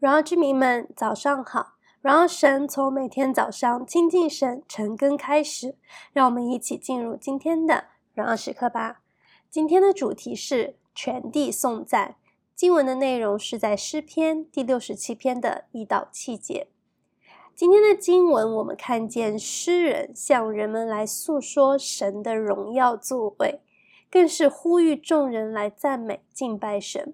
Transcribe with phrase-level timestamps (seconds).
[0.00, 1.74] 荣耀居民们，早上好！
[2.00, 5.76] 荣耀神从每天早上亲近神晨更开始，
[6.14, 7.84] 让我们一起进入今天的
[8.14, 9.02] 荣耀时刻吧。
[9.50, 12.16] 今天的主题是全地颂赞，
[12.56, 16.68] 经文的内容是在诗篇第六十七篇的一到七节。
[17.54, 23.60] 今天的经文，我们看见诗人向人们来诉说神的荣耀作为，
[24.10, 27.12] 更是呼吁众人来赞美敬拜神。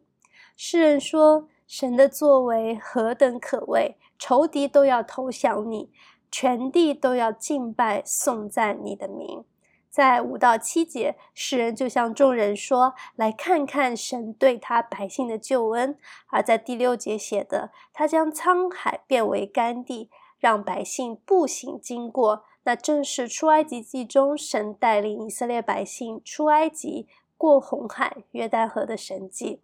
[0.57, 1.49] 诗人说。
[1.67, 5.91] 神的作为何等可畏，仇敌都要投降你，
[6.31, 9.45] 全地都要敬拜颂赞你的名。
[9.89, 15.97] 在五到七节，诗人就向众人说：“来看看神对他百姓的救恩。”
[16.29, 27.07] 而在第六节写的：“他将沧海变为干地，让百姓步行经过。”那正是出埃及记中神带领以色列百姓出埃及、
[27.39, 29.63] 过红海、约旦河的神迹。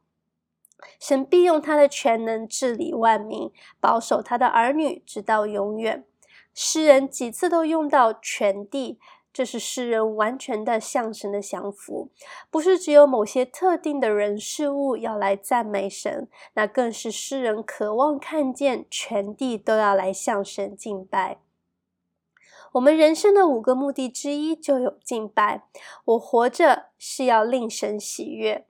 [0.99, 3.51] 神必用他的全能治理万民，
[3.81, 6.05] 保守他的儿女直到永远。
[6.55, 8.99] 诗人几次都用到全地，
[9.33, 12.11] 这是诗人完全的向神的降服，
[12.51, 21.39] 不是只有某些特定的人事物要来赞美神，那更是诗人渴望看见全地都要来向神敬拜。
[22.73, 25.63] 我们人生的五个目的之一就有敬拜，
[26.05, 28.67] 我活着是要令神喜悦。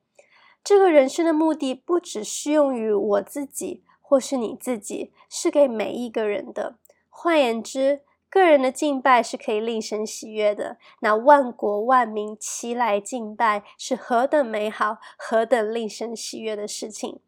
[0.64, 6.76] 这个人生的目的不只适用于我自己，或是你自己，是给每一个人的。
[7.08, 10.78] 换言之，个人的敬拜是可以令神喜悦的。
[11.00, 17.20] 那万国万民齐来敬拜，是何等美好、何等令神喜悦的事情。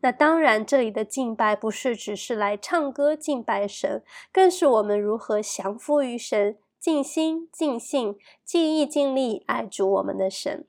[0.00, 10.66] 那当然，这里的敬拜不是只是来唱歌敬拜神，更是我们如何降服于神，尽心尽性、尽意尽力爱主我们的神。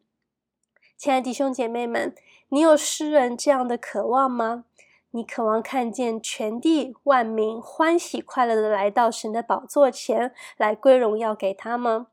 [1.02, 2.14] 亲爱的弟兄姐妹们，
[2.50, 4.66] 你有诗人这样的渴望吗？
[5.10, 12.10] 你渴望看见全地万民欢喜快乐地来到神的宝座前来归荣耀给他吗？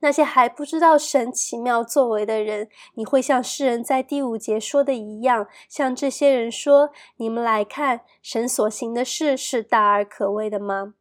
[0.00, 10.94] 那些还不知道神奇妙作为的人，你会像诗人在第五节说的一样，向这些人说：“你们来看，神所行的事是大而可畏的吗？”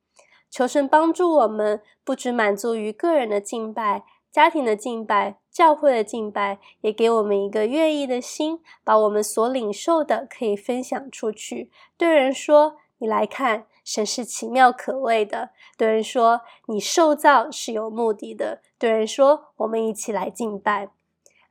[0.52, 4.04] 求神帮助我们，不只满足于个人的敬拜。
[4.32, 11.72] 家庭的敬拜，教会的敬拜，也给我们一个愿意的心，把我们所领受的可以分享出去。
[11.96, 20.90] 对人说：“你来看，神是奇妙可畏的。”对人说：“你受造是有目的的。”对人说：“我们一起来敬拜。”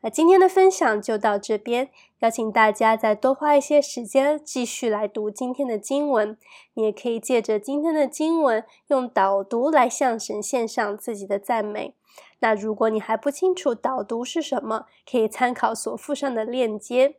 [0.03, 1.89] 那今天的分享就到这边，
[2.25, 6.39] 邀请大家再多花一些时间继续来读今天的经文。
[6.73, 11.95] 你也可以借着今天的经文，用导读来向神献上自己的赞美。
[12.39, 17.17] 那如果你还不清楚导读是什么，可以参考所附上的链接。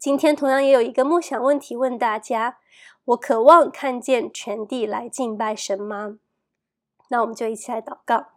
[0.00, 2.58] 今天同样也有一个梦想问题问大家：
[3.04, 6.18] 我渴望看见全地来敬拜神吗？
[7.10, 8.35] 那我们就一起来祷告。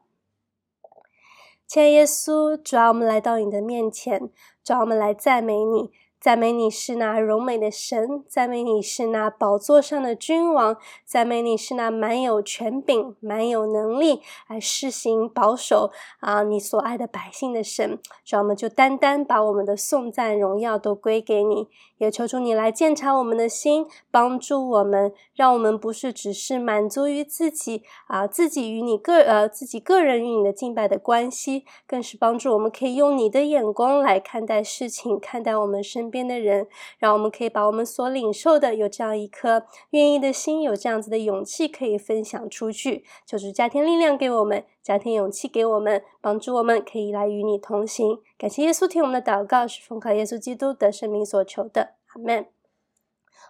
[1.70, 4.20] 亲爱的耶稣，主啊，我们来到你的面前，
[4.64, 5.92] 主啊，我们来赞美你。
[6.20, 10.76] 赞美你是那荣美的神，赞美你是那宝座上的君王，
[11.06, 17.98] 赞美你是那满有权柄、满有能力来施行保守啊你所爱的百姓的神。
[18.26, 21.70] 主，我们就单单把我们的颂赞荣耀都归给你，
[22.00, 43.06] 也求主你来鉴察我们的心，帮助我们，让我们不是只是满足于自己啊自己与你个呃自己个人与你的敬拜的关系，更是帮助我们可以用你的眼光来看待事情，看待我们身边的人，让我们可以把我们所领受的，有这样一颗愿意的心，有这样子的勇气，可以分享出去。
[43.26, 48.20] 就是加添力量给我们，加添勇气给我们，帮助我们可以来与你同行。
[48.38, 52.48] 感谢耶稣听我们的祷告，是奉靠耶稣基督的圣名所求的，阿门。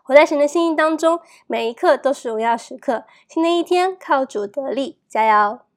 [0.03, 3.03] 活在神的心意当中，每一刻都是荣耀时刻。
[3.27, 5.68] 新的一天，靠主得力，加油！